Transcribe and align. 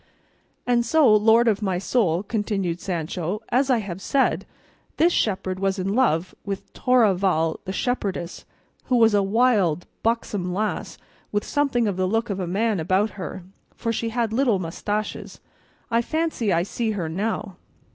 "And 0.65 0.83
so, 0.83 1.15
lord 1.15 1.47
of 1.47 1.61
my 1.61 1.77
soul," 1.77 2.23
continued 2.23 2.81
Sancho, 2.81 3.39
as 3.49 3.69
I 3.69 3.77
have 3.77 4.01
said, 4.01 4.47
this 4.97 5.13
shepherd 5.13 5.59
was 5.59 5.77
in 5.77 5.93
love 5.93 6.33
with 6.43 6.73
Torralva 6.73 7.57
the 7.65 7.71
shepherdess, 7.71 8.43
who 8.85 8.95
was 8.95 9.13
a 9.13 9.21
wild 9.21 9.85
buxom 10.01 10.51
lass 10.55 10.97
with 11.31 11.43
something 11.43 11.87
of 11.87 11.97
the 11.97 12.07
look 12.07 12.31
of 12.31 12.39
a 12.39 12.47
man 12.47 12.79
about 12.79 13.11
her, 13.11 13.43
for 13.75 13.93
she 13.93 14.09
had 14.09 14.33
little 14.33 14.57
moustaches; 14.57 15.39
I 15.91 16.01
fancy 16.01 16.51
I 16.51 16.63
see 16.63 16.93
her 16.97 17.07
now." 17.07 17.57